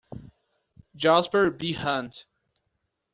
[0.95, 1.73] Jasper B.
[1.73, 2.25] Hunt.